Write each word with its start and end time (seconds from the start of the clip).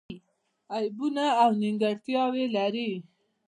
عیبونه 0.75 1.25
او 1.41 1.49
نیمګړتیاوې 1.61 2.45
لري. 2.55 2.91